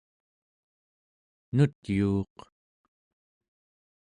[1.55, 2.35] nutyuuq